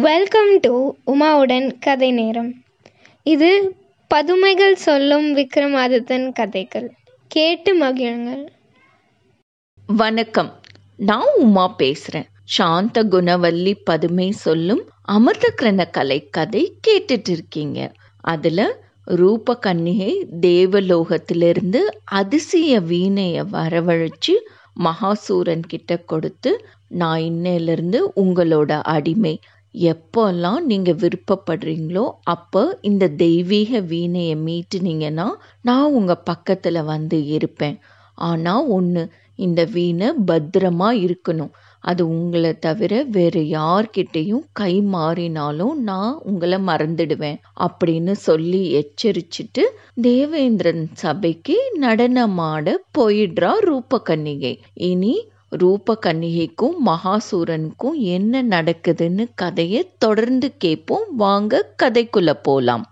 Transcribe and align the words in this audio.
Welcome 0.00 0.58
to 0.60 0.94
உமாவுடன் 1.06 1.78
கதை 1.78 2.12
நேரம். 2.12 2.54
இது 3.22 3.76
பதுமைகள் 4.08 4.74
சொல்லும் 4.74 5.36
விக்ரமாதித்தன் 5.36 6.32
கதைகள். 6.32 6.92
கேட்டு 7.28 7.80
மகிழுங்கள். 7.80 8.46
வணக்கம். 9.86 10.60
நான் 10.96 11.26
உமா 11.36 11.74
பேசுறேன். 11.78 12.24
சாந்த 12.44 13.04
குணவல்லி 13.04 13.74
பதுமை 13.84 14.30
சொல்லும் 14.30 14.88
அமிர்தக்கிரண 15.12 15.90
கலை 15.90 16.28
கதை 16.30 16.74
கேட்டுட்டு 16.86 17.28
இருக்கீங்க 17.28 17.92
அதுல 18.20 18.76
ரூப 19.04 19.58
கன்னிகை 19.66 20.24
தேவலோகத்திலிருந்து 20.40 21.80
அதிசய 22.04 22.80
வீணைய 22.80 23.44
வரவழைச்சு 23.44 24.36
மகாசூரன் 24.84 25.62
கிட்ட 25.68 25.96
கொடுத்து 25.96 26.64
நான் 26.88 27.20
இன்னையிலிருந்து 27.20 28.10
உங்களோட 28.16 28.80
அடிமை. 28.82 29.40
எப்போல்லாம் 29.74 30.60
நீங்கள் 30.70 31.00
விருப்பப்படுறீங்களோ 31.02 32.04
அப்போ 32.24 32.62
இந்த 32.80 33.04
தெய்வீக 33.16 33.80
வீணையை 33.92 34.36
மீட்டுனீங்கன்னா 34.46 35.26
நான் 35.62 35.92
உங்கள் 35.92 36.24
பக்கத்தில் 36.24 36.82
வந்து 36.84 37.18
இருப்பேன். 37.36 37.76
ஆனால் 38.18 38.66
ஒன்று 38.68 39.02
இந்த 39.38 39.60
வீணை 39.74 40.08
பத்திரமா 40.26 40.88
இருக்கணும். 41.04 41.52
அது 41.84 42.02
உங்களை 42.14 42.50
தவிர 42.58 42.92
வேறு 43.08 43.42
யார்கிட்டையும் 43.54 44.42
கை 44.52 44.74
மாறினாலும் 44.94 45.76
நான் 45.80 46.18
உங்களை 46.22 46.58
மறந்துடுவேன் 46.60 47.38
அப்படின்னு 47.66 48.14
சொல்லி 48.26 48.60
எச்சரிச்சிட்டு 48.80 49.64
தேவேந்திரன் 50.00 50.84
சபைக்கு 50.94 51.56
நடனமாட 51.80 52.74
போயிடுறா 52.98 53.52
ரூபகன்னிகை. 53.68 54.54
இனி 54.90 55.14
ரூபகன்னிகைக்கும் 55.52 56.76
மகாசூரனுக்கும் 56.86 57.96
என்ன 57.96 58.42
நடக்குதுன்னு 58.42 59.26
கதையை 59.34 59.90
தொடர்ந்து 59.98 60.56
கேட்போம். 60.56 61.06
வாங்க 61.16 61.74
கதைக்குள்ள 61.82 62.32
போலாம். 62.42 62.84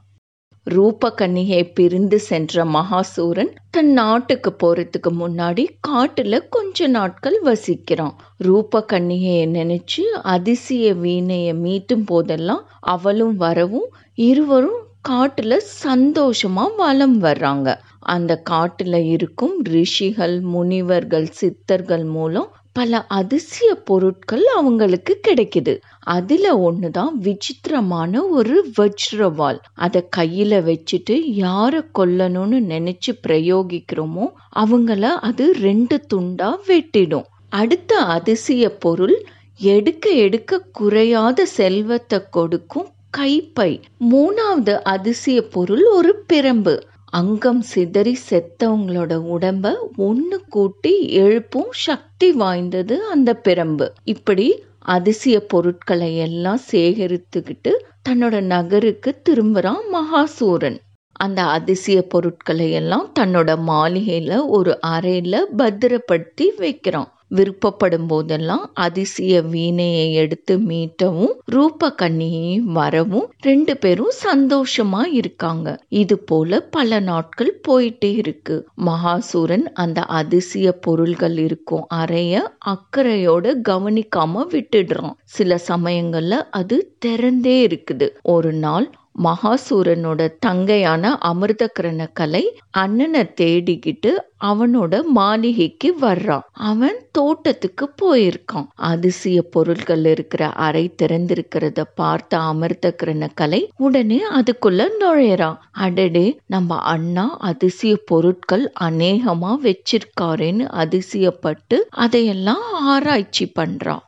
ரூபகன்னிகை 0.66 1.70
பிரிந்து 1.74 2.18
சென்ற 2.18 2.64
மகாசூரன் 2.64 3.52
தன் 3.70 3.92
நாட்டுக்கு 3.92 4.50
போறதுக்கு 4.62 5.10
முன்னாடி 5.20 5.64
காட்டுல 5.88 6.40
கொஞ்ச 6.50 6.86
நாட்கள் 6.86 7.38
வசிக்கிறான். 7.44 8.14
ரூபகன்னிகையை 8.44 9.46
நினைச்சு 9.52 10.04
அதிசய 10.22 10.94
வீணையை 10.94 11.54
மீட்டும் 11.54 12.04
போதெல்லாம் 12.04 12.68
அவளும் 12.80 13.36
வரவும் 13.36 13.88
இருவரும் 14.14 14.82
காட்டுல 15.08 15.60
சந்தோஷமா 15.84 16.64
வலம் 16.76 17.22
வர்றாங்க. 17.22 17.68
அந்த 18.00 18.36
காட்டில் 18.42 19.04
இருக்கும் 19.04 19.62
ரிஷிகள் 19.62 20.40
முனிவர்கள் 20.40 21.28
சித்தர்கள் 21.30 22.04
மூலம் 22.04 22.48
பல 22.72 23.04
அதிசய 23.10 23.74
பொருட்கள் 23.74 24.44
அவங்களுக்கு 24.56 25.20
கிடைக்குது. 25.28 25.80
அதுல 26.00 26.72
ஒண்ணுதான் 26.72 27.14
விசித்திரமான 27.20 28.22
ஒரு 28.24 28.66
வஜ்ரவால். 28.78 29.58
அத 29.74 30.08
கையில 30.16 30.60
வச்சுட்டு 30.68 31.14
யார 31.36 31.80
கொல்லணும்னு 31.98 32.60
நினைச்சு 32.74 33.12
பிரயோகிக்கிறோமோ 33.28 34.26
அவங்கள 34.56 35.02
அது 35.02 35.52
ரெண்டு 35.52 36.00
துண்டா 36.14 36.50
வெட்டிடும். 36.66 37.26
அடுத்த 37.48 37.98
அதிசய 37.98 38.70
பொருள் 38.76 39.16
எடுக்க 39.60 40.10
எடுக்க 40.10 40.60
குறையாத 40.72 41.46
செல்வத்தை 41.46 42.20
கொடுக்கும் 42.30 42.88
கைப்பை. 43.16 43.70
மூணாவது 44.10 44.74
அதிசய 44.86 45.42
பொருள் 45.42 45.84
ஒரு 45.84 46.24
பிரம்பு. 46.32 46.74
அங்கம் 47.12 47.60
சிதறி 47.62 48.18
செத்தவங்களோட 48.30 49.12
உடம்ப 49.34 49.66
ஒன்று 49.96 50.44
கூட்டி 50.48 50.92
எழுப்பும் 51.14 51.70
சக்தி 51.70 52.32
வாய்ந்தது 52.32 53.06
அந்த 53.06 53.40
பிரம்பு. 53.44 53.88
இப்படி 54.04 54.46
அதிசய 54.78 55.40
பொருட்களை 55.46 56.16
எல்லாம் 56.16 56.60
சேகரித்துக்கிட்டு 56.70 57.72
தன்னோட 58.08 58.40
நகருக்கு 58.46 59.22
திரும்புறான் 59.28 59.82
மகாசூரன். 59.92 60.78
அந்த 61.12 61.42
அதிசய 61.42 62.02
பொருட்களை 62.02 62.70
எல்லாம் 62.72 63.12
தன்னோட 63.18 63.50
மாளிகையில 63.66 64.46
ஒரு 64.48 64.78
அறையில 64.86 65.40
பத்திரப்படுத்தி 65.56 66.52
வைக்கிறான். 66.56 67.10
விருப்பப்படும் 67.30 68.06
போதெல்லாம் 68.06 68.70
அதிசய 68.74 69.42
வீணையை 69.52 70.12
எடுத்து 70.12 70.54
மீட்டவும் 70.58 71.34
ரூப 71.46 71.94
கண்ணியையும் 72.02 72.70
வரவும் 72.72 73.26
ரெண்டு 73.40 73.76
பேரும் 73.76 74.12
சந்தோஷமா 74.24 75.02
இருக்காங்க. 75.12 75.68
இது 75.88 76.18
போல 76.18 76.60
பல 76.70 77.00
நாட்கள் 77.00 77.60
போயிட்டே 77.68 78.12
இருக்கு. 78.16 78.56
மகாசூரன் 78.84 79.66
அந்த 79.74 80.00
அதிசய 80.20 80.72
பொருள்கள் 80.72 81.36
இருக்கும் 81.38 81.86
அறைய 81.94 82.34
அக்கறையோட 82.66 83.54
கவனிக்காம 83.68 84.44
விட்டுடுறான். 84.50 85.16
சில 85.24 85.58
சமயங்கள்ல 85.68 86.36
அது 86.50 86.76
திறந்தே 87.06 87.58
இருக்குது. 87.66 88.08
ஒரு 88.22 88.52
நாள் 88.52 88.86
மகாசூரனோட 89.24 90.20
தங்கையான 90.46 91.04
அமிர்தகரண 91.24 92.06
கலை 92.12 92.42
அண்ணனை 92.70 93.22
தேடிக்கிட்டு 93.40 94.10
அவனோட 94.44 95.02
மாளிகைக்கு 95.16 95.88
வர்றான். 96.00 96.44
அவன் 96.52 96.98
தோட்டத்துக்கு 97.10 97.86
போயிருக்கான். 98.02 98.66
அதிசய 98.90 99.42
பொருட்கள் 99.42 100.04
இருக்கிற 100.04 100.48
அறை 100.66 100.84
திறந்திருக்கிறத 101.02 101.82
பார்த்த 101.94 102.38
அமிர்தகரண 102.38 103.28
கலை 103.34 103.60
உடனே 103.76 104.20
அதுக்குள்ள 104.30 104.88
நுழையறான். 105.00 105.58
அடடே 105.78 106.26
நம்ம 106.46 106.76
அண்ணா 106.94 107.26
அதிசய 107.50 107.94
பொருட்கள் 108.04 108.66
அநேகமா 108.80 109.52
வச்சிருக்காருன்னு 109.64 110.66
அதிசயப்பட்டு 110.82 111.78
அதையெல்லாம் 111.96 112.66
ஆராய்ச்சி 112.86 113.52
பண்றான். 113.58 114.04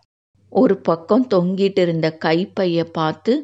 ஒரு 0.53 0.77
பக்கம் 0.81 1.27
தொங்கிட்டு 1.35 1.79
இருந்த 1.79 2.19
கைப்பைய 2.25 2.81
பார்த்து 2.93 3.35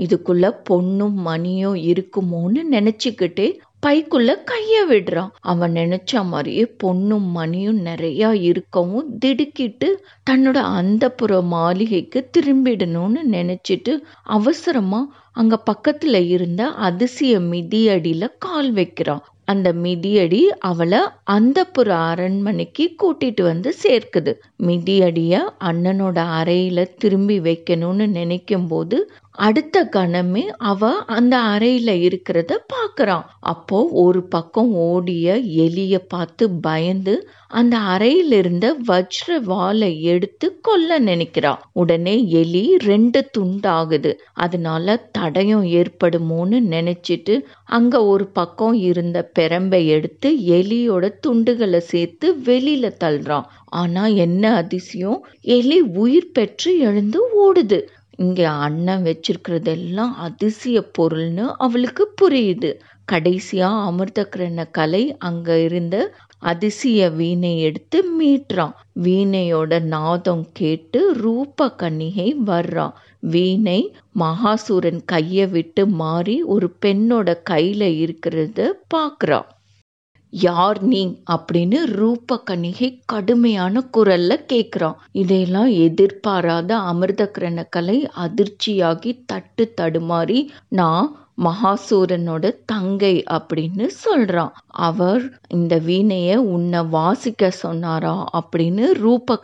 இதுக்குள்ள 0.00 0.46
பொண்ணும் 0.68 1.18
மணியும் 1.24 1.78
இருக்குமோன்னு 1.86 2.62
நினைச்சுக்கிட்டே 2.70 3.48
பைக்குள்ள 3.82 4.30
கைய 4.44 4.74
விடுறான் 4.88 5.30
அவன் 5.44 5.72
நினைச்ச 5.72 6.22
மாதிரியே 6.24 6.64
பொண்ணும் 6.82 7.28
மணியும் 7.30 7.80
நிறைய 7.80 8.32
இருக்கவும் 8.42 9.08
திடுக்கிட்டு 9.18 9.88
தன்னோட 10.26 10.58
அந்தப்புற 10.78 11.40
மாளிகைக்கு 11.48 12.20
திரும்பிடணும்னு 12.34 13.22
நினைச்சிட்டு 13.30 13.94
அவசரமா 14.30 15.00
அங்க 15.32 15.56
பக்கத்துல 15.66 16.16
இருந்த 16.28 16.62
அதிசய 16.82 17.34
மிதியடியில 17.50 18.24
கால் 18.38 18.72
வைக்கிறான் 18.72 19.22
அந்த 19.48 19.68
மிதியடி 19.82 20.40
அவளை 20.68 21.00
அந்தப்புற 21.30 21.88
அரண்மனைக்கு 22.10 22.84
கூட்டிட்டு 22.96 23.42
வந்து 23.42 23.70
சேர்க்குது. 23.82 24.32
மிதியடிய 24.62 25.32
அண்ணனோட 25.64 26.18
அறையில 26.38 26.84
திரும்பி 26.98 27.38
வைக்கணும்னு 27.40 28.06
நினைக்கும் 28.10 28.68
போது 28.68 28.98
அடுத்த 29.40 29.76
கணமே 29.92 30.42
அவ 30.70 30.80
அந்த 31.16 31.34
அறையில 31.52 31.90
இருக்கிறத 32.06 32.52
பாக்குறான். 32.72 33.24
அப்போ 33.52 33.78
ஒரு 34.02 34.20
பக்கம் 34.28 34.72
ஓடிய 34.86 35.26
எலிய 35.64 35.94
பார்த்து 36.08 36.44
பயந்து 36.60 37.14
அந்த 37.50 37.76
அறையில 37.92 38.32
இருந்த 38.32 38.66
வஜ்ர 38.88 39.38
வாளை 39.44 40.02
எடுத்து 40.04 40.58
கொல்ல 40.60 40.98
நினைக்கிறான் 41.00 41.62
உடனே 41.72 42.16
எலி 42.32 42.64
ரெண்டு 42.80 43.20
துண்டாகுது. 43.38 44.12
அதனால 44.38 44.86
தடயம் 45.18 45.64
ஏற்படுமோன்னு 45.78 46.60
நினைச்சிட்டு 46.74 47.36
அங்க 47.70 48.04
ஒரு 48.06 48.26
பக்கம் 48.30 48.76
இருந்த 48.82 49.18
பெரம்பை 49.38 49.86
எடுத்து 49.86 50.30
எலியோட 50.50 51.04
துண்டுகளை 51.26 51.80
சேர்த்து 51.92 52.28
வெளியில 52.44 52.92
தள்ளுறான். 53.04 53.48
ஆனா 53.74 54.04
என்ன 54.24 54.44
அதிசயம்? 54.54 55.18
எலி 55.56 55.80
உயிர் 55.96 56.32
பெற்று 56.32 56.78
எழுந்து 56.80 57.20
ஓடுது. 57.42 57.80
இங்கே 58.20 58.46
அண்ணன் 58.60 59.04
வச்சிருக்கிறதெல்லாம் 59.04 60.14
அதிசய 60.24 60.78
பொருள்னு 60.98 61.44
அவளுக்கு 61.58 62.04
புரியுது. 62.20 62.70
கடைசியாக 63.08 63.84
அமிர்தக்கிரண 63.86 64.64
கலை 64.70 65.04
அங்கே 65.20 65.56
இருந்த 65.62 65.96
அதிசய 66.42 67.08
வீணை 67.10 67.52
எடுத்து 67.60 67.98
மீட்டுறான். 68.18 68.74
வீணையோட 69.02 69.72
நாதம் 69.88 70.44
கேட்டு 70.52 71.00
ரூப 71.16 71.68
கன்னிகை 71.78 72.28
வர்றான் 72.46 72.94
வீணை 73.26 73.80
மகாசூரன் 74.18 75.02
கையை 75.04 75.46
விட்டு 75.46 75.84
மாறி 76.00 76.36
ஒரு 76.48 76.68
பெண்ணோட 76.82 77.30
கையில் 77.44 77.88
இருக்கிறத 78.00 78.60
பார்க்குறான் 78.94 79.48
யார் 80.32 80.82
நீ 80.82 81.00
அப்படின்னு 81.30 81.78
ரூப 81.92 82.42
கணிகை 82.50 82.88
கடுமையான 83.06 83.82
குரல்ல 83.96 84.32
கேக்குறான். 84.52 84.98
இதையெல்லாம் 85.12 85.70
எதிர்பாராத 85.78 86.76
அமிர்த 86.84 87.26
கலை 87.68 87.98
அதிர்ச்சியாகி 88.18 89.12
தட்டு 89.26 89.74
தடுமாறி 89.80 90.38
நான் 90.70 91.08
மகாசூரனோட 91.44 92.52
தங்கை 92.66 93.22
அப்படின்னு 93.30 93.88
சொல்றான். 94.04 94.50
அவர் 94.66 95.40
இந்த 95.48 95.78
வீணைய 95.78 96.40
உன்னை 96.42 96.80
வாசிக்க 96.90 97.50
சொன்னாரா 97.50 98.28
அப்படின்னு 98.32 98.92
ரூப 98.92 99.38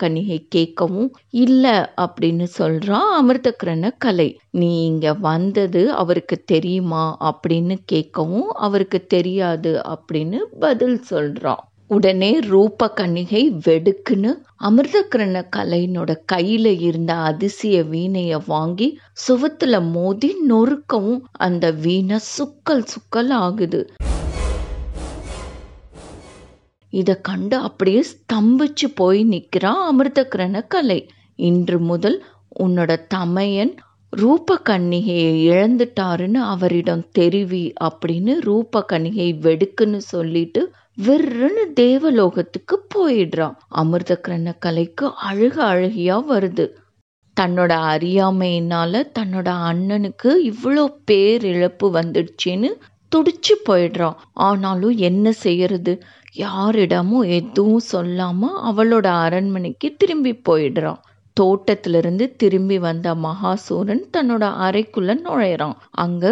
கேட்கவும் 0.55 1.11
இல்ல 1.31 1.93
அப்படின்னு 1.97 2.47
சொல்றான் 2.59 3.07
அமிர்தக்கரண 3.21 3.91
கலை. 3.99 4.39
நீ 4.51 4.85
இங்க 4.85 5.13
வந்தது 5.13 5.93
அவருக்கு 5.93 6.43
தெரியுமா? 6.47 7.05
அப்படின்னு 7.21 7.77
கேட்கவும் 7.93 8.47
அவருக்கு 8.59 9.07
தெரியாது 9.07 9.83
அப்படின்னு 9.89 10.37
பதில் 10.61 11.01
சொல்றான். 11.11 11.63
உடனே 11.89 12.39
ரூப 12.41 12.93
கன்னிகை 12.97 13.43
வெடுக்குன்னு 13.67 14.31
அமிர்தகிரண 14.61 15.43
கலைனோட 15.57 16.17
கையில 16.33 16.81
இருந்த 16.81 17.15
அதிசய 17.15 17.83
வீணைய 17.83 18.41
வாங்கி 18.47 18.99
சுவத்துல 19.29 19.91
மோதி 19.91 20.31
நொறுக்கவும் 20.49 21.21
அந்த 21.31 21.71
வீணை 21.71 22.19
சுக்கல் 22.39 22.85
சுக்கல் 22.95 23.31
ஆகுது. 23.31 23.93
இத 26.91 27.15
கண்டு 27.15 27.57
அப்படியே 27.57 28.05
ஸ்தம்பிச்சு 28.11 28.89
போய் 28.95 29.27
நிக்கிறான் 29.31 29.83
அமிர்தகிரண 29.93 30.67
கலை. 30.67 31.07
இன்று 31.35 31.79
முதல் 31.79 32.25
உன்னோட 32.59 33.07
தமையன் 33.09 33.75
ரூபக்கன்னிகையை 34.17 35.33
இழந்துட்டாருன்னு 35.49 36.41
அவரிடம் 36.45 37.03
தெரிவி 37.11 37.73
அப்படின்னு 37.85 38.35
ரூபக்கன்னிகை 38.45 39.27
வெடுக்குன்னு 39.41 39.97
சொல்லிட்டு 39.97 40.61
விர்ருன்னு 40.99 41.65
தேவலோகத்துக்கு 41.81 42.77
போயிடுறான். 42.95 43.57
அமிர்தகிரண 43.77 44.53
கலைக்கு 44.59 45.07
அழுக 45.31 45.57
அழுகியா 45.73 46.17
வருது. 46.31 46.67
தன்னோட 47.37 47.73
அறியாமையினால 47.93 49.03
தன்னோட 49.19 49.49
அண்ணனுக்கு 49.71 50.31
இவ்வளோ 50.51 50.85
பேரிழப்பு 51.11 51.89
வந்துடுச்சுன்னு 51.99 52.71
துடிச்சு 53.13 53.55
போயிடுறான். 53.69 54.17
ஆனாலும் 54.33 54.97
என்ன 55.01 55.33
செய்யறது? 55.33 55.93
யாரிடமும் 56.37 57.29
எதுவும் 57.31 57.85
சொல்லாம 57.93 58.49
அவளோட 58.65 59.07
அரண்மனைக்கு 59.25 59.95
திரும்பி 59.99 60.33
போயிடுறான். 60.49 61.03
தோட்டத்திலிருந்து 61.37 62.37
திரும்பி 62.37 62.79
வந்த 62.79 63.15
மகாசூரன் 63.17 64.05
தன்னோட 64.17 64.45
அறைக்குள்ள 64.67 65.15
நுழையிறான் 65.23 65.77
அங்க 65.97 66.25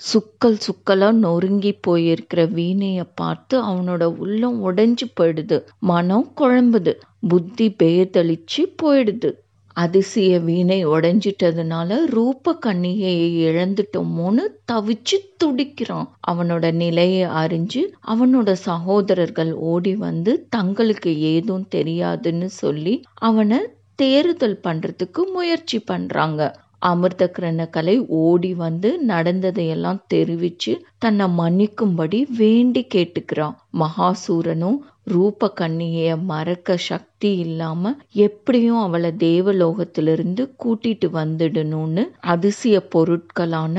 சுக்கல் 0.00 0.58
சுக்கலா 0.66 1.12
நொறுங்கி 1.16 1.72
போயிருக்கிற 1.86 2.40
வீணைய 2.50 3.00
பார்த்து 3.14 3.56
அவனோட 3.62 4.04
உள்ளம் 4.16 4.58
உடைஞ்சு 4.66 5.06
போயிடுது. 5.18 5.58
மனம் 5.82 6.26
குழம்புது. 6.40 6.92
புத்தி 7.28 7.66
பேதளிச்சு 7.78 8.62
போயிடுது. 8.82 9.30
அதிசய 9.76 10.38
வீணை 10.40 10.86
உடைஞ்சிட்டதுனால 10.86 11.98
ரூப 12.06 12.54
கண்ணிகையை 12.66 13.28
இழந்துட்டோமோன்னு 13.44 14.44
தவிச்சு 14.72 15.18
துடிக்கிறான். 15.36 16.08
அவனோட 16.28 16.72
நிலையை 16.74 17.24
அறிஞ்சு 17.42 17.82
அவனோட 18.06 18.52
சகோதரர்கள் 18.64 19.52
ஓடி 19.64 19.94
வந்து 19.96 20.32
தங்களுக்கு 20.48 21.12
ஏதும் 21.32 21.66
தெரியாதுன்னு 21.74 22.48
சொல்லி 22.60 22.94
அவனை 23.22 23.60
தேறுதல் 24.00 24.58
பண்றதுக்கு 24.64 25.22
முயற்சி 25.32 25.78
பண்றாங்க. 25.82 26.42
அமிர்த 26.82 27.24
கலை 27.70 27.94
ஓடி 28.20 28.50
வந்து 28.54 28.90
நடந்ததையெல்லாம் 29.04 30.04
தெரிவிச்சு 30.14 30.72
தன்னை 30.98 31.26
மன்னிக்கும்படி 31.38 32.20
வேண்டி 32.36 32.82
கேட்டுக்கிறான். 32.94 33.56
மகாசூரனும் 33.78 34.78
ரூப 35.04 35.52
கன்னிகைய 35.60 36.10
மறக்க 36.24 36.76
சக்தி 36.88 37.30
இல்லாம 37.36 37.92
எப்படியும் 38.18 38.80
அவளை 38.80 39.10
தேவலோகத்திலிருந்து 39.18 40.42
கூட்டிட்டு 40.64 41.08
வந்துடணும்னு 41.12 42.04
அதிசய 42.26 42.76
பொருட்களான 42.94 43.76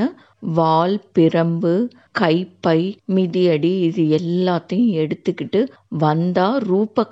வால் 0.52 0.96
பிரம்பு 1.14 1.74
கைப்பை 2.14 2.80
மிதியடி 3.14 3.72
இது 3.82 4.02
எல்லாத்தையும் 4.18 4.92
எடுத்துக்கிட்டு 4.98 5.60
வந்தா 5.98 6.46
ரூப 6.62 7.04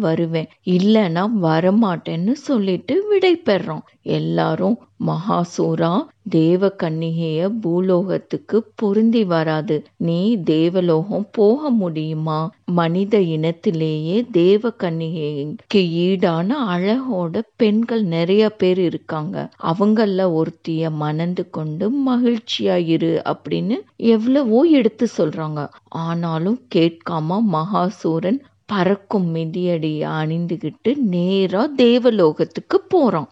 வருவேன். 0.00 0.48
இல்லைன்னா 0.68 1.24
வரமாட்டேன்னு 1.42 2.32
சொல்லிட்டு 2.42 2.94
விடை 3.08 3.34
பெறோம் 3.44 3.84
எல்லாரும் 4.16 4.76
மகாசூரா 5.06 5.90
தேவ 6.30 6.68
கன்னிகைய 6.82 7.48
பூலோகத்துக்கு 7.62 8.56
பொருந்தி 8.74 9.24
வராது. 9.24 9.76
நீ 9.98 10.18
தேவலோகம் 10.44 11.26
போக 11.30 11.70
முடியுமா? 11.72 12.38
மனித 12.72 13.18
இனத்திலேயே 13.34 14.16
தேவ 14.32 14.72
கன்னிகைக்கு 14.78 15.80
ஈடான 16.00 16.48
அழகோட 16.68 17.34
பெண்கள் 17.56 18.04
நிறைய 18.14 18.48
பேர் 18.54 18.78
இருக்காங்க. 18.80 19.36
அவங்கள 19.70 20.04
ஒருத்திய 20.32 20.90
மணந்து 20.96 21.44
கொண்டு 21.50 21.86
மகிழ்ச்சியா 22.06 22.76
இரு 22.88 23.12
அப்படின்னு 23.26 23.78
எவ்வளவோ 24.14 24.60
எடுத்து 24.78 25.06
சொல்றாங்க. 25.18 25.60
ஆனாலும் 26.04 26.58
கேட்காம 26.74 27.38
மகாசூரன் 27.54 28.38
பறக்கும் 28.66 29.28
மிதியடியை 29.34 30.04
அணிந்துகிட்டு 30.20 30.92
நேரா 31.14 31.62
தேவலோகத்துக்கு 31.76 32.78
போறான். 32.88 33.28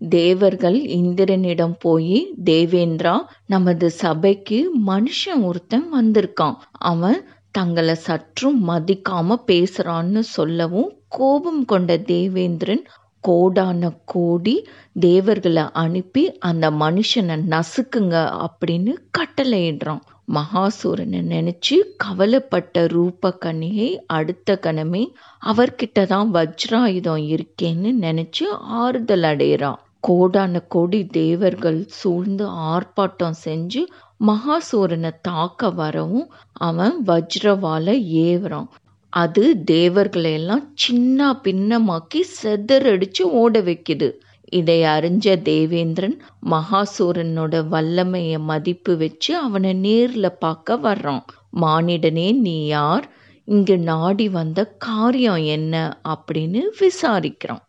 தேவர்கள் 0.00 0.78
இந்திரனிடம் 0.98 1.76
போய் 1.78 2.18
தேவேந்திரா 2.44 3.14
நமது 3.46 3.86
சபைக்கு 4.02 4.58
மனுஷன் 4.86 5.42
ஒருத்தன் 5.42 5.86
வந்திருக்கான். 5.94 6.56
அவன் 6.90 7.18
தங்களை 7.54 7.96
சற்றும் 8.06 8.60
மதிக்காம 8.68 9.36
பேசுறான்னு 9.50 10.22
சொல்லவும் 10.36 10.90
கோபம் 11.08 11.62
கொண்ட 11.64 11.96
தேவேந்திரன் 12.12 12.82
கோடான 13.24 13.90
கோடி 14.04 14.54
தேவர்களை 15.00 15.64
அனுப்பி 15.72 16.22
அந்த 16.38 16.70
மனுஷனை 16.70 17.36
நசுக்குங்க 17.54 18.16
அப்படின்னு 18.46 18.94
கட்டளையிடுறான். 19.18 20.04
மகாசூரனை 20.34 21.20
நினைச்சு 21.34 21.76
கவலைப்பட்ட 21.96 22.86
ரூப 22.86 23.30
கணிகை 23.44 23.90
அடுத்த 24.06 24.58
கணமே 24.62 25.04
அவர்கிட்ட 25.46 26.06
தான் 26.06 26.28
வஜ்ராயுதம் 26.32 27.24
இருக்கேன்னு 27.34 27.92
நினைச்சு 28.06 28.46
ஆறுதல் 28.80 29.22
அடையிறான். 29.22 29.78
கோடான 30.08 30.60
கோடி 30.68 31.00
தேவர்கள் 31.06 31.84
சூழ்ந்து 32.00 32.44
ஆர்ப்பாட்டம் 32.72 33.38
செஞ்சு 33.44 33.82
மகாசூரனை 34.26 35.10
தாக்க 35.22 35.70
வரவும் 35.70 36.28
அவன் 36.52 36.96
வஜ்ரவால 37.06 37.86
ஏவுறான். 38.22 38.68
அது 39.12 39.56
தேவர்களையெல்லாம் 39.70 40.64
சின்ன 40.74 41.32
பின்னமாக்கி 41.44 42.20
செதறடிச்சு 42.42 43.22
ஓட 43.22 43.60
வைக்குது 43.60 44.08
இதை 44.52 44.82
அறிஞ்ச 44.82 45.42
தேவேந்திரன் 45.42 46.16
மகாசூரனோட 46.50 47.54
வல்லமைய 47.70 48.38
மதிப்பு 48.40 48.96
வச்சு 48.96 49.36
அவனை 49.36 49.72
நேர்ல 49.82 50.26
பார்க்க 50.38 50.76
வர்றான். 50.76 51.24
மானிடனே 51.60 52.40
நீ 52.40 52.66
யார்? 52.66 53.06
இங்கு 53.48 53.78
நாடி 53.78 54.28
வந்த 54.28 54.64
காரியம் 54.78 55.44
என்ன? 55.46 55.74
அப்படின்னு 56.08 56.62
விசாரிக்கிறான். 56.80 57.64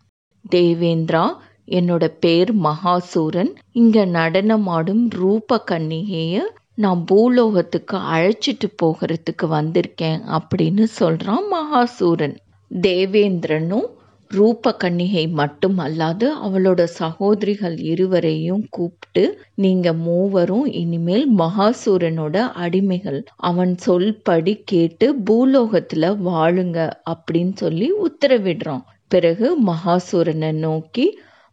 தேவேந்திரா 0.46 1.26
என்னோட 1.72 2.08
பேர் 2.20 2.56
மகாசூரன். 2.60 3.52
இங்க 3.72 4.06
நடனமாடும் 4.06 5.10
ரூப 5.10 5.64
கன்னிகைய 5.72 6.38
நான் 6.84 7.00
பூலோகத்துக்கு 7.12 7.98
அழைச்சிட்டு 8.14 8.68
போகிறதுக்கு 8.82 9.48
வந்திருக்கேன் 9.56 10.20
அப்படின்னு 10.38 10.84
சொல்கிறான் 10.84 11.46
மகாசூரன். 11.54 12.36
தேவேந்திரனும் 12.72 13.88
ரூப 14.32 14.76
கன்னிகை 14.84 15.24
மட்டும் 15.32 15.78
அல்லாது 15.78 16.28
அவளோட 16.46 16.84
சகோதரிகள் 16.84 17.78
இருவரையும் 17.92 18.64
கூப்பிட்டு 18.70 19.24
நீங்க 19.56 19.94
மூவரும் 19.94 20.68
இனிமேல் 20.82 21.26
மகாசூரனோட 21.38 22.38
அடிமைகள். 22.66 23.20
அவன் 23.50 23.76
சொல்படி 23.86 24.54
கேட்டு 24.66 25.08
பூலோகத்துல 25.26 26.14
வாழுங்க 26.28 26.78
அப்படின்னு 27.10 27.56
சொல்லி 27.56 27.90
உத்தரவிடுறான். 28.08 28.86
பிறகு 29.08 29.48
மகாசூரனை 29.66 30.52
நோக்கி 30.66 31.08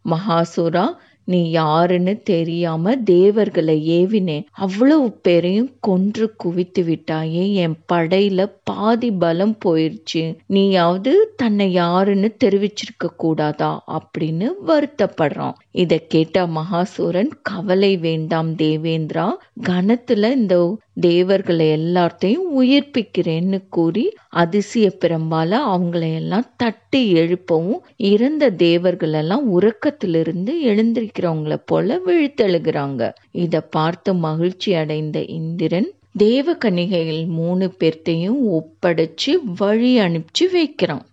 மகாசூரா 0.05 0.85
நீ 1.27 1.49
யாருன்னு 1.49 2.21
தெரியாம 2.23 2.95
தேவர்களை 2.95 3.77
ஏவினேன் 3.89 4.45
அவ்வளவு 4.51 5.11
பேரையும் 5.11 5.71
கொன்று 5.79 6.35
குவித்து 6.35 6.83
விட்டாயே. 6.83 7.53
என் 7.53 7.75
படையில 7.93 8.45
பாதி 8.63 9.11
பலம் 9.11 9.57
போயிருச்சு. 9.65 10.37
நீயாவது 10.45 11.33
தன்னை 11.35 11.71
யாருன்னு 11.71 12.35
தெரிவிச்சிருக்க 12.43 13.09
கூடாதா? 13.17 13.83
அப்படின்னு 13.87 14.51
வருத்தப்படுறான். 14.67 15.53
இதை 15.77 15.97
கேட்ட 16.07 16.45
மகாசூரன் 16.47 17.31
கவலை 17.41 17.89
வேண்டாம் 17.97 18.49
தேவேந்திரா 18.55 19.25
கணத்துல 19.67 20.31
இந்த 20.31 20.55
தேவர்களை 20.99 21.67
எல்லாத்தையும் 21.77 22.47
உயிர்ப்பிக்கிறேன்னு 22.55 23.59
கூறி 23.69 24.05
அதிசய 24.35 24.87
பெரும்பால 24.99 25.59
அவங்களையெல்லாம் 25.67 26.47
தட்டி 26.57 27.13
எழுப்பவும் 27.13 27.81
இறந்த 28.07 28.49
தேவர்கள் 28.63 29.13
எல்லாம் 29.13 29.45
உறக்கத்திலிருந்து 29.51 30.53
எழுந்திருக்கிறவங்கள 30.63 31.57
போல 31.65 31.99
விழுத்தழுகிறாங்க. 32.05 33.01
இத 33.37 33.61
பார்த்து 33.69 34.13
மகிழ்ச்சி 34.21 34.73
அடைந்த 34.73 35.19
இந்திரன் 35.39 35.89
தேவ 36.17 36.55
கன்னிகைகள் 36.55 37.25
மூணு 37.35 37.65
பேர்த்தையும் 37.79 38.41
ஒப்படைச்சு 38.53 39.31
வழி 39.57 39.99
அனுப்பிச்சு 39.99 40.45
வைக்கிறான். 40.51 41.05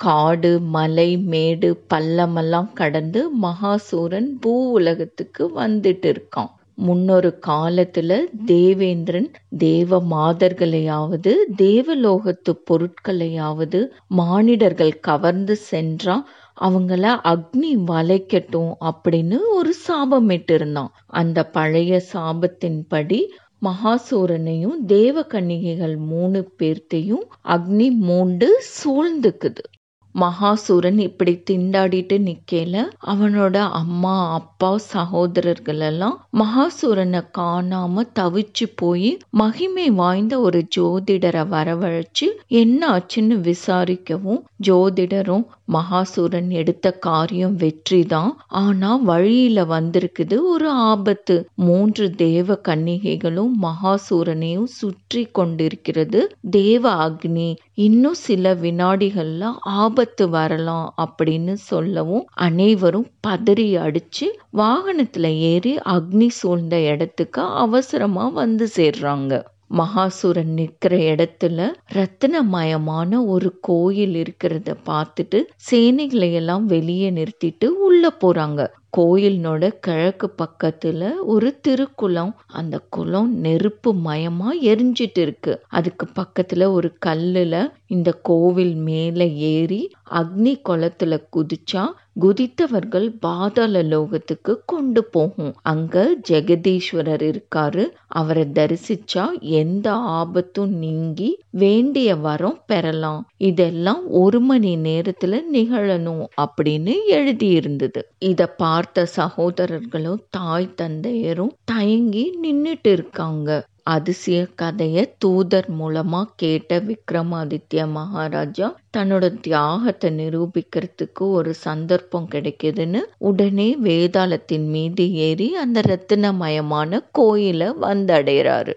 காடு 0.00 0.60
மலை 0.68 1.16
மேடு 1.24 1.68
பள்ளமெல்லாம் 1.94 2.72
கடந்து 2.72 3.20
மகாசூரன் 3.42 4.28
பூ 4.40 4.52
உலகத்துக்கு 4.72 5.44
வந்துட்டு 5.56 6.10
இருக்கான் 6.10 6.52
முன்னொரு 6.78 7.38
காலத்துல 7.46 8.12
தேவேந்திரன் 8.46 9.28
தேவ 9.58 10.00
மாதர்களையாவது 10.10 11.32
தேவலோகத்து 11.56 12.52
பொருட்களையாவது 12.70 13.80
மானிடர்கள் 14.16 15.00
கவர்ந்து 15.00 15.56
சென்றா 15.70 16.16
அவங்கள 16.60 17.04
அக்னி 17.32 17.72
வளைக்கட்டும் 17.90 18.72
அப்படின்னு 18.84 19.38
ஒரு 19.50 19.74
சாபமிட்டிருந்தான். 19.86 20.92
அந்த 21.12 21.38
பழைய 21.48 22.02
சாபத்தின்படி 22.12 23.20
மகாசூரனையும் 23.62 24.78
தேவ 24.86 25.22
கன்னிகைகள் 25.24 25.96
மூணு 26.10 26.40
பேர்த்தையும் 26.58 27.24
அக்னி 27.48 27.88
மூண்டு 28.00 28.48
சூழ்ந்துக்குது. 28.76 29.64
மகாசூரன் 30.14 30.98
இப்படி 31.00 31.32
திண்டாடிட்டு 31.50 32.16
நிக்கல 32.24 32.82
அவனோட 33.06 33.56
அம்மா 33.74 34.14
அப்பா 34.34 34.70
சகோதரர்கள் 34.86 35.82
எல்லாம் 35.82 36.16
மகாசூரனை 36.38 37.22
காணாம 37.38 38.04
தவிச்சு 38.14 38.66
போய் 38.76 39.10
மகிமை 39.34 39.86
வாய்ந்த 39.94 40.34
ஒரு 40.40 40.60
ஜோதிடரை 40.76 41.42
வரவழைச்சு 41.48 42.28
என்ன 42.54 42.80
ஆச்சுன்னு 42.90 43.38
விசாரிக்கவும் 43.44 44.40
ஜோதிடரும் 44.66 45.44
மகாசூரன் 45.68 46.50
எடுத்த 46.54 46.86
காரியம் 47.00 47.54
வெற்றி 47.54 48.00
தான் 48.06 48.32
ஆனா 48.60 48.90
வழியில 49.04 49.64
வந்திருக்குது 49.66 50.36
ஒரு 50.50 50.68
ஆபத்து. 50.86 51.36
மூன்று 51.64 52.06
தேவ 52.18 52.58
கன்னிகைகளும் 52.68 53.52
மகாசூரனையும் 53.62 54.68
சுற்றி 54.74 55.24
கொண்டிருக்கிறது. 55.32 56.20
தேவ 56.56 56.82
அக்னி 57.06 57.48
இன்னும் 57.78 58.18
சில 58.20 58.54
வினாடிகள்ல 58.56 59.44
ஆபத்து 59.82 60.26
வரலாம் 60.30 60.88
அப்படின்னு 61.04 61.54
சொல்லவும் 61.68 62.26
அனைவரும் 62.46 63.08
பதறி 63.26 63.68
அடிச்சு 63.84 64.28
வாகனத்துல 64.56 65.26
ஏறி 65.46 65.74
அக்னி 65.92 66.28
சூழ்ந்த 66.38 66.76
இடத்துக்கு 66.90 67.42
அவசரமா 67.64 68.26
வந்து 68.34 68.68
சேர்றாங்க. 68.76 69.32
மகாசூரன் 69.70 70.52
நிற்கிற 70.52 70.96
இடத்துல 70.96 71.66
ரத்தினமயமான 71.92 73.26
ஒரு 73.26 73.58
கோயில் 73.60 74.14
இருக்கிறத 74.14 74.74
பார்த்துட்டு 74.86 75.42
சேனைகளை 75.70 76.32
எல்லாம் 76.32 76.66
வெளியே 76.66 77.10
நிறுத்திட்டு 77.10 77.66
உள்ள 77.66 78.12
போறாங்க. 78.20 78.66
கோயிலினோட 78.96 79.68
கிழக்கு 79.80 80.34
பக்கத்துல 80.42 81.10
ஒரு 81.24 81.60
திருக்குளம். 81.68 82.32
அந்த 82.46 82.80
குளம் 82.90 83.32
நெருப்பு 83.36 83.94
மயமா 83.94 84.50
எரிஞ்சிட்டு 84.62 85.18
இருக்கு. 85.18 85.62
அதுக்கு 85.68 86.08
பக்கத்துல 86.18 86.70
ஒரு 86.70 86.96
கல்லுல 87.06 87.54
இந்த 87.86 88.12
கோவில் 88.22 88.74
மேலே 88.74 89.34
ஏறி 89.34 89.82
அக்னி 90.10 90.54
குளத்துல 90.68 91.18
குதிச்சா 91.36 91.84
குதித்தவர்கள் 92.20 93.06
பாதாள 93.20 93.82
லோகத்துக்கு 93.82 94.52
கொண்டு 94.66 95.04
போகும். 95.04 95.54
அங்க 95.62 96.16
ஜெகதீஸ்வரர் 96.28 97.24
இருக்காரு. 97.30 97.84
அவரை 98.06 98.44
தரிசிச்சா 98.44 99.24
எந்த 99.40 99.92
ஆபத்தும் 99.92 100.72
நீங்கி 100.74 101.30
வேண்டிய 101.50 102.16
வரம் 102.16 102.60
பெறலாம். 102.66 103.28
இதெல்லாம் 103.36 104.02
ஒரு 104.08 104.40
மணி 104.40 104.76
நேரத்துல 104.76 105.40
நிகழணும் 105.52 106.24
அப்படின்னு 106.40 106.94
எழுதி 107.06 107.48
இருந்தது 107.48 108.02
இத 108.18 108.46
பார்த்த 108.46 109.06
சகோதரர்களும் 109.06 110.22
தாய் 110.30 110.74
தந்தையரும் 110.82 111.54
தயங்கி 111.64 112.38
நின்னுட்டு 112.42 112.90
இருக்காங்க. 112.92 113.50
அதிசய 113.86 114.38
கதைய 114.62 114.98
தூதர் 115.18 115.68
மூலமா 115.78 116.20
கேட்ட 116.36 116.78
விக்ரமாதித்ய 116.80 117.86
மகாராஜா 117.90 118.68
தன்னோட 118.96 119.24
தியாகத்தை 119.40 120.10
நிரூபிக்கிறதுக்கு 120.12 121.24
ஒரு 121.30 121.52
சந்தர்ப்பம் 121.64 122.28
கிடைக்குதுன்னு 122.30 123.02
உடனே 123.24 123.68
வேதாளத்தின் 123.82 124.66
மீது 124.68 125.06
ஏறி 125.20 125.48
அந்த 125.56 125.80
ரத்தினமயமான 125.86 127.02
கோயிலை 127.12 127.68
வந்தடைறாரு 127.80 128.74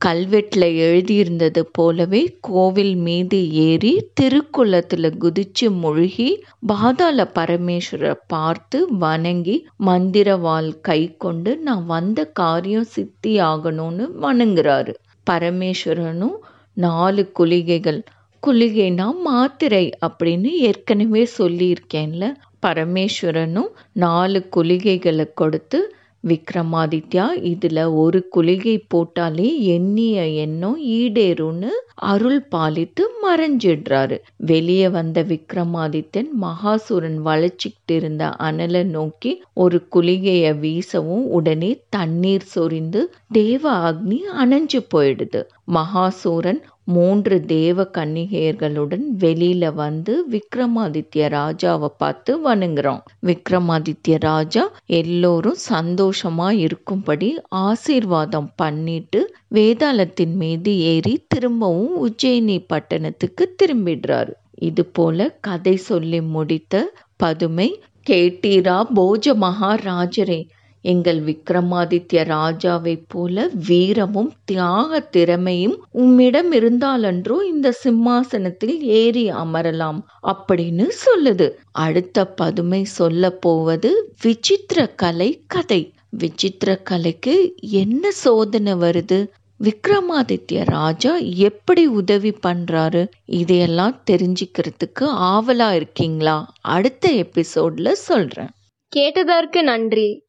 கல்வெட்டில் 0.00 0.66
எழுதியிருந்தது 0.80 1.62
போலவே 1.72 2.20
கோவில் 2.40 2.94
மீது 2.96 3.38
ஏறி 3.62 3.90
திருக்குளத்தில் 4.20 5.08
குதிச்சு 5.22 5.66
முழுகி 5.74 6.28
பாதாள 6.66 7.26
பரமேஸ்வரரை 7.34 8.14
பார்த்து 8.26 8.78
வணங்கி 8.98 9.56
மந்திரவால் 9.86 10.70
கை 10.80 11.00
கொண்டு 11.16 11.52
நான் 11.58 11.84
வந்த 11.86 12.24
காரியம் 12.32 12.88
சித்தி 12.90 13.40
ஆகணும்னு 13.40 14.06
வணங்குறாரு. 14.22 14.94
பரமேஸ்வரனும் 15.26 16.36
நாலு 16.76 17.24
குளிகைகள் 17.32 18.00
குளிகைனா 18.42 19.08
மாத்திரை 19.24 19.84
அப்படின்னு 20.06 20.50
ஏற்கனவே 20.68 21.28
சொல்லியிருக்கேன்ல. 21.38 22.24
பரமேஸ்வரனும் 22.66 23.70
நாலு 23.98 24.40
குளிகைகளை 24.56 25.26
கொடுத்து 25.34 25.78
விக்ரமாதித்யா 26.24 27.26
இதுல 27.50 27.94
ஒரு 27.94 28.18
குளிகை 28.36 28.74
போட்டாலே 28.94 29.58
எண்ணிய 29.66 30.26
எண்ணம் 30.44 30.78
ஈடேறும்னு 30.96 31.70
அருள் 32.10 32.42
பாலித்து 32.54 33.02
மறைஞ்சிடுறாரு. 33.22 34.16
வெளியே 34.36 34.88
வந்த 34.88 35.22
விக்ரமாதித்யன் 35.22 36.30
மகாசூரன் 36.42 37.18
வளைச்சிக்கிட்டு 37.24 37.94
இருந்த 37.94 38.24
அனலை 38.38 38.82
நோக்கி 38.96 39.32
ஒரு 39.54 39.80
குளிகையை 39.94 40.52
வீசவும் 40.58 41.26
உடனே 41.30 41.70
தண்ணீர் 41.88 42.46
சொரிந்து 42.54 43.02
தேவ 43.32 43.64
அக்னி 43.90 44.20
அணைஞ்சு 44.42 44.80
போயிடுது. 44.94 45.42
மகாசூரன் 45.70 46.60
மூன்று 46.84 47.36
தேவ 47.46 47.84
கன்னிகையர்களுடன் 47.98 49.04
வெளியில 49.18 49.72
வந்து 49.74 50.12
விக்ரமாதித்ய 50.30 51.28
ராஜாவை 51.36 51.90
பார்த்து 51.96 52.32
வணங்குறான். 52.44 53.02
விக்ரமாதித்ய 53.26 54.16
ராஜா 54.20 54.64
எல்லோரும் 55.00 55.60
சந்தோஷமா 55.70 56.48
இருக்கும்படி 56.58 57.28
ஆசீர்வாதம் 57.66 58.50
பண்ணிட்டு 58.56 59.20
வேதாளத்தின் 59.54 60.34
மீது 60.34 60.72
ஏறி 60.92 61.14
திரும்பவும் 61.28 61.94
உஜ்ஜயினி 62.06 62.58
பட்டணத்துக்கு 62.66 63.46
திரும்பிடுறாரு. 63.62 64.34
இது 64.60 64.84
போல 64.86 65.28
கதை 65.40 65.76
சொல்லி 65.88 66.20
முடித்த 66.34 66.74
பதுமை 67.16 67.68
கேட்டீரா 68.06 68.78
போஜ 68.94 69.34
மகாராஜரே 69.40 70.40
எங்கள் 70.82 71.24
விக்ரமாதித்ய 71.24 72.12
ராஜாவைப் 72.12 73.04
போல 73.08 73.50
வீரமும் 73.66 74.32
தியாக 74.44 75.00
திறமையும் 75.00 75.84
உம்மிடம் 75.90 76.52
இருந்தாலன்றோ 76.52 77.42
இந்த 77.46 77.72
சிம்மாசனத்தில் 77.72 78.82
ஏறி 78.82 79.30
அமரலாம் 79.30 80.00
அப்படின்னு 80.22 80.88
சொல்லுது. 81.06 81.50
அடுத்த 81.72 82.24
பதுமை 82.24 82.84
சொல்ல 82.84 83.30
போவது 83.30 84.14
விசித்திர 84.22 84.86
கலை 84.86 85.44
கதை. 85.46 85.92
விசித்திர 86.10 86.76
கலைக்கு 86.76 87.54
என்ன 87.60 88.10
சோதனை 88.10 88.74
வருது? 88.74 89.26
விக்ரமாதித்ய 89.60 90.62
ராஜா 90.64 91.16
எப்படி 91.16 91.86
உதவி 91.86 92.30
பண்றாரு? 92.46 93.08
இதையெல்லாம் 93.24 94.02
தெரிஞ்சுக்கிறதுக்கு 94.10 95.00
ஆவலா 95.00 95.72
இருக்கீங்களா? 95.72 96.52
அடுத்த 96.60 97.10
எபிசோட்ல 97.10 97.92
சொல்றேன். 97.92 98.48
கேட்டதற்கு 98.88 99.62
நன்றி. 99.62 100.28